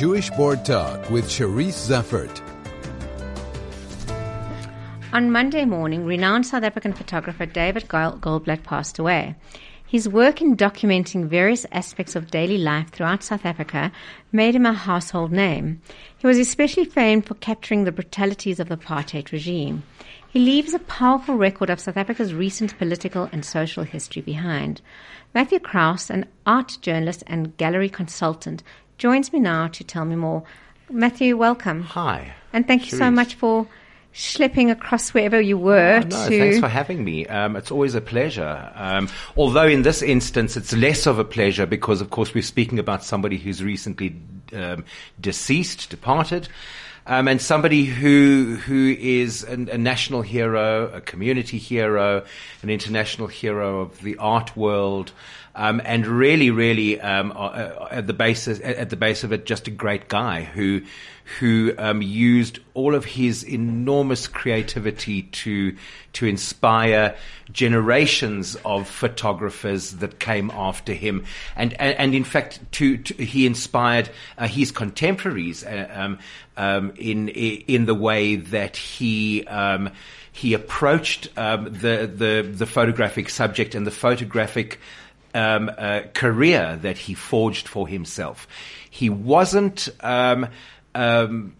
[0.00, 2.40] Jewish Board Talk with Charisse Zeffert.
[5.12, 9.34] On Monday morning, renowned South African photographer David Goldblatt passed away.
[9.86, 13.92] His work in documenting various aspects of daily life throughout South Africa
[14.32, 15.82] made him a household name.
[16.16, 19.82] He was especially famed for capturing the brutalities of the apartheid regime.
[20.30, 24.80] He leaves a powerful record of South Africa's recent political and social history behind.
[25.34, 28.62] Matthew Krouse, an art journalist and gallery consultant,
[29.00, 30.42] joins me now to tell me more.
[30.90, 31.82] Matthew, welcome.
[31.82, 32.34] Hi.
[32.52, 33.66] And thank you so much for
[34.12, 36.00] schlepping across wherever you were.
[36.04, 36.38] Oh, no, to...
[36.38, 37.26] thanks for having me.
[37.26, 38.70] Um, it's always a pleasure.
[38.74, 42.78] Um, although in this instance, it's less of a pleasure because, of course, we're speaking
[42.78, 44.16] about somebody who's recently
[44.52, 44.84] um,
[45.18, 46.48] deceased, departed.
[47.10, 52.24] Um, and somebody who who is a, a, national hero, a community hero,
[52.62, 55.10] an international hero of the art world,
[55.56, 59.66] um, and really, really um, uh, at the basis at the base of it, just
[59.66, 60.82] a great guy who
[61.38, 65.76] who um, used all of his enormous creativity to
[66.12, 67.14] to inspire
[67.52, 71.24] generations of photographers that came after him,
[71.56, 76.18] and and, and in fact, to, to, he inspired uh, his contemporaries uh, um,
[76.56, 79.90] um, in in the way that he um,
[80.32, 84.80] he approached um, the the the photographic subject and the photographic
[85.34, 88.48] um, uh, career that he forged for himself.
[88.90, 90.48] He wasn't um,
[90.94, 91.54] um,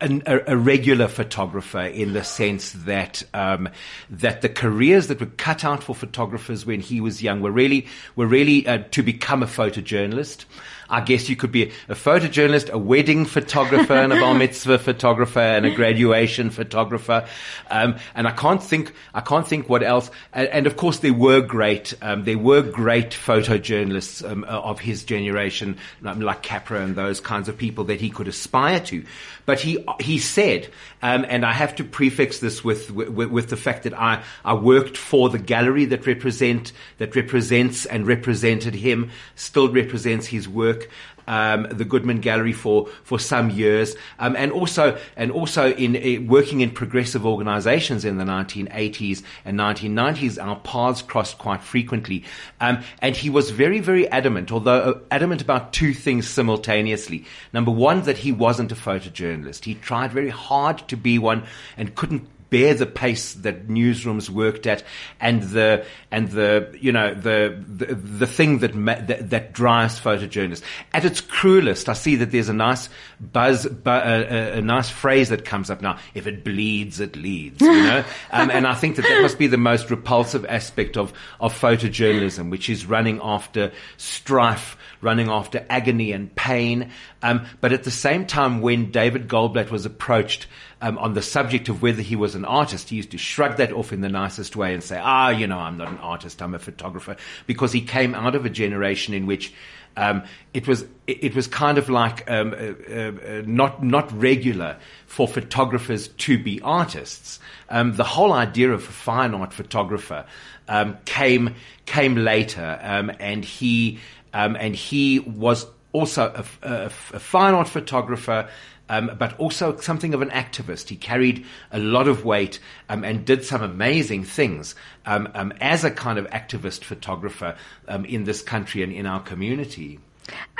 [0.00, 3.68] an, a, a, regular photographer in the sense that um,
[4.10, 7.86] that the careers that were cut out for photographers when he was young were really
[8.14, 10.44] were really uh, to become a photojournalist.
[10.88, 15.40] I guess you could be a photojournalist, a wedding photographer, and a bar mitzvah photographer,
[15.40, 17.26] and a graduation photographer.
[17.70, 20.10] Um, and I can't think, I can't think what else.
[20.32, 24.80] And, and of course, there were great, um, there were great photojournalists um, uh, of
[24.80, 29.04] his generation, like Capa and those kinds of people that he could aspire to.
[29.46, 30.68] But he he said,
[31.02, 34.54] um, and I have to prefix this with, with, with the fact that I I
[34.54, 40.75] worked for the gallery that represent that represents and represented him, still represents his work
[40.76, 40.88] work.
[41.28, 46.22] Um, the Goodman Gallery for for some years, um, and also and also in uh,
[46.24, 52.22] working in progressive organisations in the 1980s and 1990s, our paths crossed quite frequently.
[52.60, 57.24] Um, and he was very very adamant, although uh, adamant about two things simultaneously.
[57.52, 59.64] Number one, that he wasn't a photojournalist.
[59.64, 61.42] He tried very hard to be one
[61.76, 64.82] and couldn't bear the pace that newsrooms worked at
[65.20, 70.00] and the and the you know the the, the thing that, ma- that, that drives
[70.00, 70.62] photojournalists.
[70.92, 72.88] At its cruelest I see that there's a nice
[73.20, 75.98] buzz bu- a, a, nice phrase that comes up now.
[76.14, 78.04] If it bleeds it leads you know?
[78.30, 82.50] Um, and I think that that must be the most repulsive aspect of of photojournalism
[82.50, 86.90] which is running after strife running after agony and pain.
[87.22, 90.46] Um, but at the same time, when David Goldblatt was approached
[90.80, 93.72] um, on the subject of whether he was an artist, he used to shrug that
[93.72, 96.54] off in the nicest way and say, ah, you know, I'm not an artist, I'm
[96.54, 97.16] a photographer,
[97.48, 99.52] because he came out of a generation in which
[99.96, 104.76] um, it was it, was kind of like um, uh, uh, uh, not not regular
[105.06, 107.40] for photographers to be artists.
[107.70, 110.26] Um, the whole idea of a fine art photographer
[110.68, 111.54] um, came
[111.86, 113.98] came later, um, and he
[114.34, 118.48] um, and he was also a, a, a fine art photographer,
[118.88, 120.88] um, but also something of an activist.
[120.88, 124.74] He carried a lot of weight um, and did some amazing things
[125.04, 127.56] um, um as a kind of activist photographer
[127.88, 129.98] um, in this country and in our community.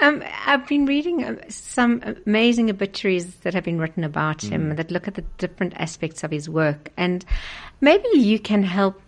[0.01, 4.51] Um, I've been reading uh, some amazing obituaries that have been written about mm.
[4.51, 7.25] him that look at the different aspects of his work, and
[7.81, 9.01] maybe you can help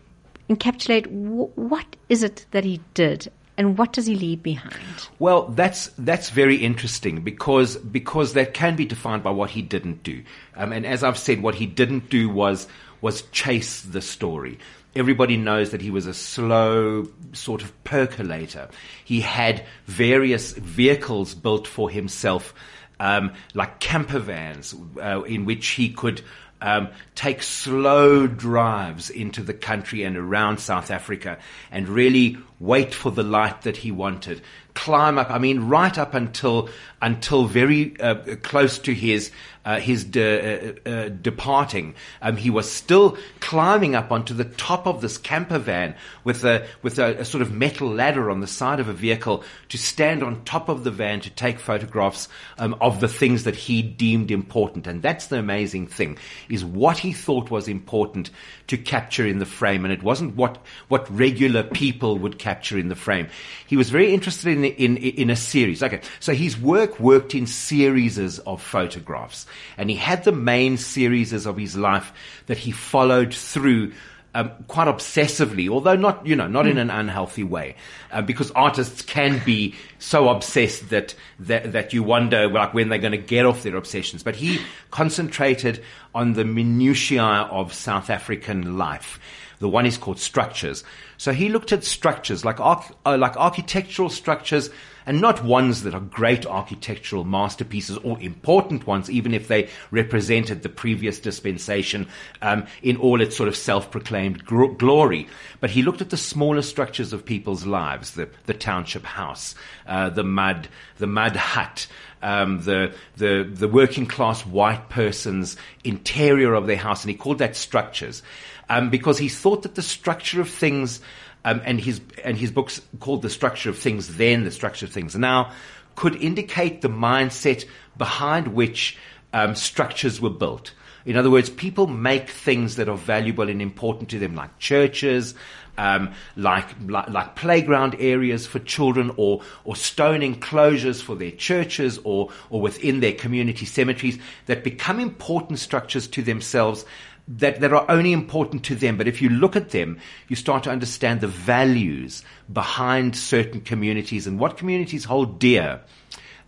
[0.49, 5.09] encapsulate w- what is it that he did and what does he leave behind?
[5.19, 10.05] Well, that's that's very interesting because because that can be defined by what he didn't
[10.05, 10.23] do.
[10.57, 12.69] Um, and as I've said, what he didn't do was
[13.01, 14.59] was chase the story.
[14.95, 18.69] Everybody knows that he was a slow sort of percolator.
[19.05, 22.55] He had various vehicles built for himself,
[23.01, 26.23] um, like camper vans, uh, in which he could
[26.61, 31.39] um, take slow drives into the country and around South Africa
[31.71, 34.43] and really wait for the light that he wanted.
[34.75, 36.69] Climb up, I mean, right up until
[37.01, 39.31] until very uh, close to his
[39.65, 44.87] uh, his de- uh, uh, departing, um, he was still climbing up onto the top
[44.87, 48.47] of this camper van with a with a, a, sort of metal ladder on the
[48.47, 52.29] side of a vehicle to stand on top of the van to take photographs
[52.59, 54.87] um, of the things that he deemed important.
[54.87, 58.31] And that's the amazing thing: is what he thought was important
[58.69, 60.59] to capture in the frame, and it wasn't what
[60.89, 63.29] what regular people would capture in the frame.
[63.67, 65.83] He was very interested in in in a series.
[65.83, 69.47] Okay, so his work worked in series of photographs,
[69.77, 72.13] and he had the main series of his life
[72.47, 73.93] that he followed through.
[74.39, 76.71] Um, quite obsessively, although not, you know, not mm.
[76.71, 77.75] in an unhealthy way,
[78.13, 83.01] uh, because artists can be so obsessed that, that, that you wonder, like, when they're
[83.01, 84.23] going to get off their obsessions.
[84.23, 84.61] But he
[84.93, 85.83] concentrated
[86.15, 89.19] on the minutiae of South African life.
[89.59, 90.85] The one is called structures.
[91.17, 94.71] So he looked at structures like arch- uh, like architectural structures
[95.09, 100.63] and not ones that are great architectural masterpieces or important ones, even if they represented
[100.63, 102.07] the previous dispensation
[102.43, 105.27] um, in all its sort of self-proclaimed glory.
[105.61, 109.55] But he looked at the smaller structures of people's lives, the, the township house,
[109.87, 110.69] uh, the mud,
[110.99, 111.87] the mud hut,
[112.21, 117.39] um, the, the, the working class white person's interior of their house, and he called
[117.39, 118.23] that structures.
[118.69, 121.01] Um, because he thought that the structure of things
[121.49, 124.93] um, and his and his books called "The Structure of Things Then," "The Structure of
[124.93, 125.53] Things Now,"
[125.95, 127.65] could indicate the mindset
[127.97, 128.99] behind which
[129.33, 130.73] um, structures were built.
[131.07, 135.35] In other words, people make things that are valuable and important to them, like churches,
[135.79, 141.99] um, like, like, like playground areas for children, or or stone enclosures for their churches,
[142.05, 146.85] or or within their community cemeteries that become important structures to themselves
[147.29, 148.97] that, that are only important to them.
[148.97, 149.99] But if you look at them,
[150.29, 155.81] you start to understand the values behind certain communities and what communities hold dear.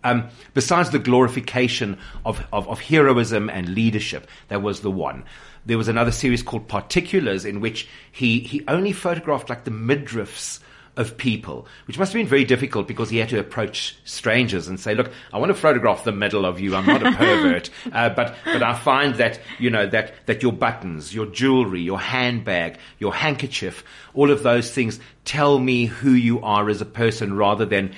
[0.03, 5.25] Um, besides the glorification of, of, of, heroism and leadership, that was the one.
[5.67, 10.61] There was another series called Particulars in which he, he only photographed like the midriffs
[10.97, 14.79] of people, which must have been very difficult because he had to approach strangers and
[14.79, 16.75] say, "Look, I want to photograph the middle of you.
[16.75, 20.53] I'm not a pervert, uh, but but I find that you know that that your
[20.53, 23.85] buttons, your jewelry, your handbag, your handkerchief,
[24.15, 27.95] all of those things tell me who you are as a person, rather than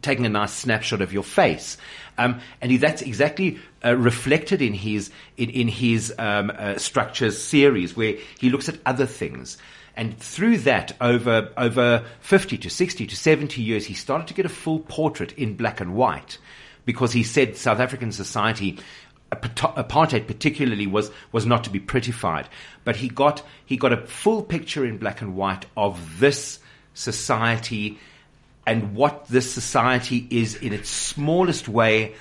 [0.00, 1.76] taking a nice snapshot of your face."
[2.18, 7.42] Um, and he, that's exactly uh, reflected in his in, in his um, uh, structures
[7.42, 9.58] series, where he looks at other things.
[9.96, 14.46] And through that, over, over 50 to 60 to 70 years, he started to get
[14.46, 16.38] a full portrait in black and white
[16.84, 18.78] because he said South African society,
[19.30, 22.48] apartheid particularly, was, was not to be prettified.
[22.84, 26.58] But he got, he got a full picture in black and white of this
[26.94, 27.98] society
[28.66, 32.14] and what this society is in its smallest way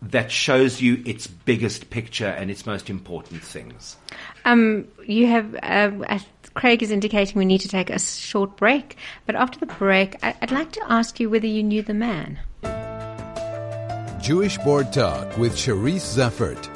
[0.00, 3.96] that shows you its biggest picture and its most important things.
[4.44, 6.18] Um, you have uh,
[6.58, 8.96] Craig is indicating we need to take a short break.
[9.26, 12.40] But after the break, I'd like to ask you whether you knew the man.
[14.20, 16.68] Jewish Board Talk with Charisse Zeffert.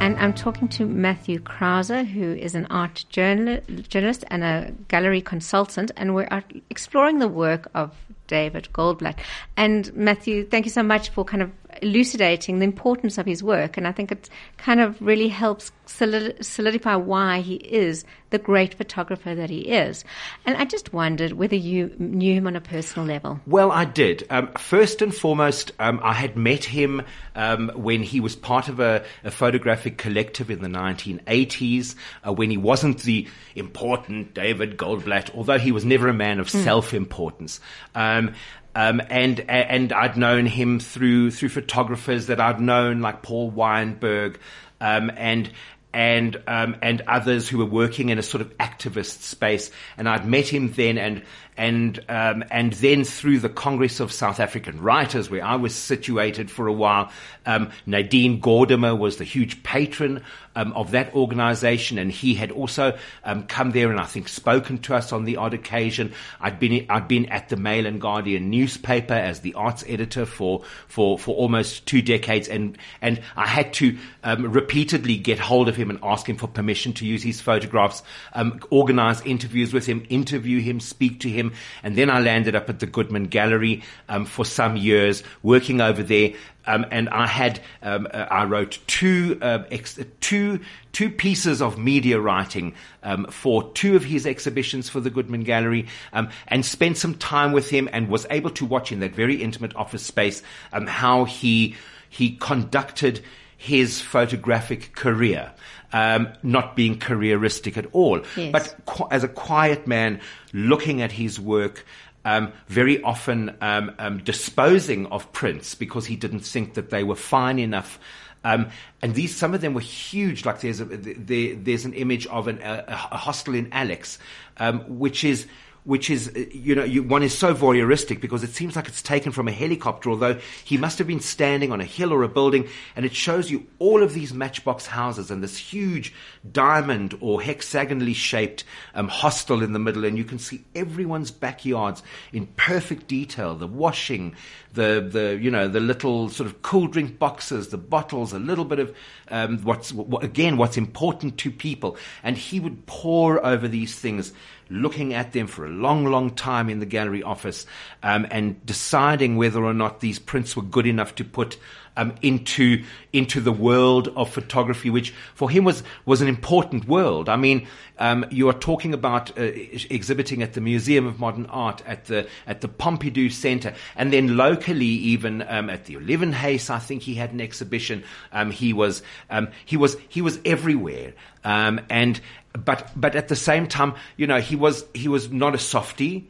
[0.00, 5.20] And I'm talking to Matthew Krauser, who is an art journal- journalist and a gallery
[5.20, 6.28] consultant, and we're
[6.70, 7.90] exploring the work of
[8.28, 9.16] David Goldblatt.
[9.56, 11.50] And Matthew, thank you so much for kind of
[11.82, 13.76] elucidating the importance of his work.
[13.76, 19.34] And I think it kind of really helps solidify why he is the great photographer
[19.34, 20.04] that he is.
[20.44, 23.40] And I just wondered whether you knew him on a personal level.
[23.46, 24.26] Well, I did.
[24.30, 27.02] Um, first and foremost, um, I had met him
[27.36, 31.94] um, when he was part of a, a, photographic collective in the 1980s,
[32.26, 36.48] uh, when he wasn't the important David Goldblatt, although he was never a man of
[36.48, 36.64] mm.
[36.64, 37.60] self-importance.
[37.94, 38.34] Um,
[38.76, 44.38] um, and and I'd known him through through photographers that I'd known like Paul Weinberg,
[44.82, 45.50] um, and
[45.94, 49.70] and um, and others who were working in a sort of activist space.
[49.96, 51.22] And I'd met him then, and
[51.56, 56.50] and um, and then through the Congress of South African Writers, where I was situated
[56.50, 57.10] for a while,
[57.46, 60.22] um, Nadine Gordimer was the huge patron
[60.56, 64.78] um, of that organisation, and he had also um, come there and I think spoken
[64.78, 66.12] to us on the odd occasion.
[66.40, 70.64] I'd been I'd been at the Mail and Guardian newspaper as the arts editor for
[70.88, 75.76] for for almost two decades, and and I had to um, repeatedly get hold of
[75.76, 80.04] him and ask him for permission to use his photographs, um, organise interviews with him,
[80.08, 81.52] interview him, speak to him.
[81.82, 86.02] And then I landed up at the Goodman Gallery um, for some years, working over
[86.02, 86.32] there.
[86.66, 90.45] Um, and I had uh, I wrote two uh, ex- two
[90.92, 95.86] two pieces of media writing um, for two of his exhibitions for the Goodman Gallery,
[96.12, 99.36] um, and spent some time with him and was able to watch in that very
[99.42, 101.74] intimate office space um, how he
[102.08, 103.20] he conducted
[103.56, 105.52] his photographic career.
[105.92, 108.52] Um, not being careeristic at all, Yes.
[108.52, 110.20] but qu- as a quiet man
[110.52, 111.86] looking at his work,
[112.24, 117.14] um, very often um, um, disposing of prints because he didn't think that they were
[117.16, 118.00] fine enough.
[118.46, 118.70] Um,
[119.02, 120.44] and these, some of them were huge.
[120.44, 124.20] Like there's a, there, there's an image of an, a, a hostel in Alex,
[124.58, 125.48] um, which is
[125.86, 129.00] which is, uh, you know, you, one is so voyeuristic because it seems like it's
[129.00, 132.28] taken from a helicopter, although he must have been standing on a hill or a
[132.28, 136.12] building, and it shows you all of these matchbox houses and this huge
[136.52, 138.64] diamond or hexagonally shaped
[138.94, 142.02] um, hostel in the middle, and you can see everyone's backyards
[142.32, 144.34] in perfect detail, the washing,
[144.74, 148.64] the, the, you know, the little sort of cool drink boxes, the bottles, a little
[148.64, 148.94] bit of
[149.28, 151.96] um, what's, what, again, what's important to people.
[152.24, 154.32] And he would pour over these things
[154.68, 157.66] looking at them for a long, long time in the gallery office
[158.02, 161.58] um, and deciding whether or not these prints were good enough to put
[161.96, 167.28] um, into into the world of photography, which for him was was an important world.
[167.28, 167.66] I mean,
[167.98, 169.42] um, you are talking about uh,
[169.90, 174.36] exhibiting at the Museum of Modern Art, at the at the Pompidou Centre, and then
[174.36, 178.04] locally, even um, at the Oliewenhuis, I think he had an exhibition.
[178.32, 182.20] Um, he was um, he was he was everywhere, um, and
[182.52, 186.28] but but at the same time, you know, he was he was not a softie.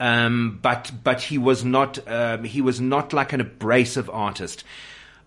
[0.00, 1.98] But but he was not
[2.44, 4.62] he was not like an abrasive artist.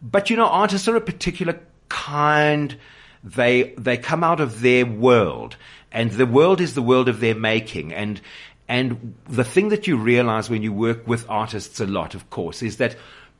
[0.01, 2.75] But you know, artists are a particular kind.
[3.23, 5.57] They they come out of their world,
[5.91, 7.93] and the world is the world of their making.
[7.93, 8.19] And
[8.67, 12.63] and the thing that you realize when you work with artists a lot, of course,
[12.63, 12.95] is that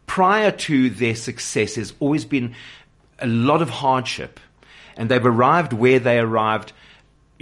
[0.06, 2.54] prior to their success has always been
[3.20, 4.40] a lot of hardship,
[4.98, 6.74] and they've arrived where they arrived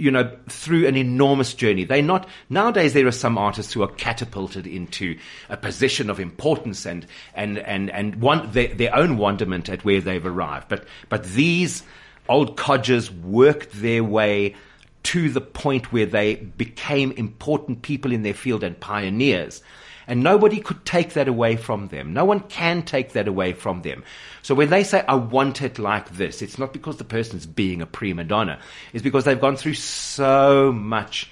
[0.00, 1.84] you know, through an enormous journey.
[1.84, 2.94] They not nowadays.
[2.94, 7.90] There are some artists who are catapulted into a position of importance and and and
[7.90, 10.68] and one their, their own wonderment at where they've arrived.
[10.68, 11.82] But but these
[12.28, 14.54] old codgers worked their way
[15.02, 19.62] to the point where they became important people in their field and pioneers.
[20.10, 22.12] And nobody could take that away from them.
[22.12, 24.02] No one can take that away from them.
[24.42, 27.80] So when they say, I want it like this, it's not because the person's being
[27.80, 28.58] a prima donna.
[28.92, 31.30] It's because they've gone through so much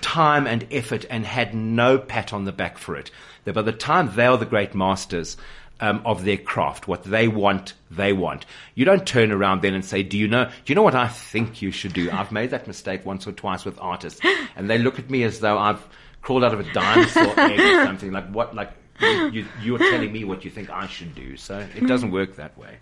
[0.00, 3.10] time and effort and had no pat on the back for it.
[3.44, 5.36] That by the time they are the great masters
[5.80, 8.46] um, of their craft, what they want, they want.
[8.76, 10.44] You don't turn around then and say, "Do you know?
[10.44, 13.32] Do you know what I think you should do?" I've made that mistake once or
[13.32, 14.20] twice with artists,
[14.56, 15.84] and they look at me as though I've
[16.28, 18.12] crawled out of a dinosaur egg or something.
[18.12, 18.54] Like what?
[18.54, 18.70] Like
[19.00, 21.36] you, you, you're telling me what you think I should do.
[21.38, 22.74] So it doesn't work that way.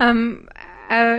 [0.00, 0.48] Um,
[0.88, 1.18] uh,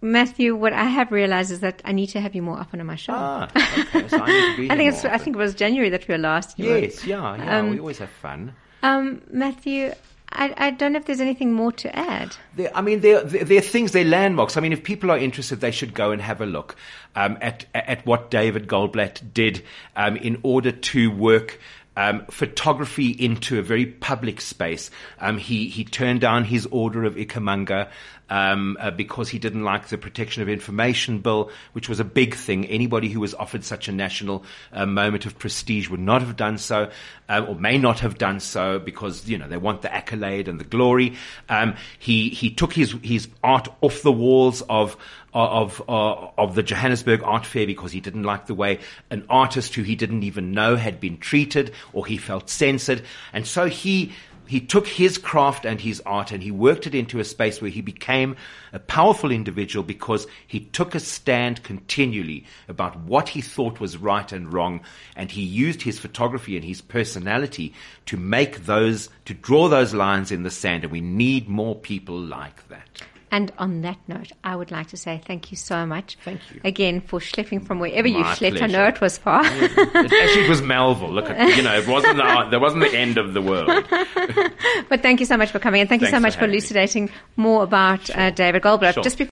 [0.00, 2.86] Matthew, what I have realized is that I need to have you more often on
[2.86, 3.12] my show.
[3.14, 4.08] Ah, okay.
[4.08, 4.70] So I need to be.
[4.72, 5.04] I think it's.
[5.04, 6.58] I think it was January that we were last.
[6.58, 7.58] You were- Yes, yeah, yeah.
[7.58, 8.54] Um, we always have fun.
[8.82, 9.92] Um, Matthew,
[10.36, 12.36] I, I don't know if there's anything more to add.
[12.74, 14.56] I mean, there are things, they're landmarks.
[14.56, 16.76] I mean, if people are interested, they should go and have a look
[17.14, 19.64] um, at, at what David Goldblatt did
[19.96, 21.58] um, in order to work
[21.96, 24.90] um, photography into a very public space.
[25.18, 27.88] Um, he, he turned down his order of Ikhamanga
[28.28, 32.34] um, uh, because he didn't like the Protection of Information Bill, which was a big
[32.34, 32.66] thing.
[32.66, 36.58] Anybody who was offered such a national uh, moment of prestige would not have done
[36.58, 36.90] so,
[37.28, 40.58] um, or may not have done so because you know they want the accolade and
[40.58, 41.14] the glory.
[41.48, 44.96] Um, he he took his his art off the walls of
[45.44, 48.78] of uh, of the Johannesburg Art Fair because he didn't like the way
[49.10, 53.02] an artist who he didn't even know had been treated, or he felt censored,
[53.32, 54.12] and so he
[54.46, 57.70] he took his craft and his art and he worked it into a space where
[57.70, 58.36] he became
[58.72, 64.30] a powerful individual because he took a stand continually about what he thought was right
[64.30, 64.80] and wrong.
[65.16, 67.74] And he used his photography and his personality
[68.06, 70.84] to make those to draw those lines in the sand.
[70.84, 74.96] And we need more people like that And on that note, I would like to
[74.96, 76.16] say thank you so much.
[76.24, 76.60] Thank you.
[76.64, 78.62] Again for schlepping from wherever you My schlepped.
[78.62, 79.42] I know it was far.
[79.44, 79.72] It-
[80.12, 83.18] actually it was Melville look at you know it wasn't the, there wasn't the end
[83.18, 83.66] of the world
[84.88, 86.40] but thank you so much for coming and thank you so Thanks for much for
[86.40, 86.56] having me.
[86.58, 88.94] elucidating more about uh, David Goldblatt.
[88.94, 89.02] Sure.
[89.02, 89.24] Just before